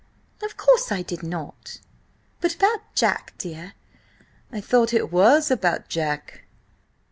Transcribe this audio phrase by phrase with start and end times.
[0.41, 1.79] "Of course I did not.
[2.39, 3.73] But about Jack, dear—"
[4.51, 6.41] "I thought it was about Jack?"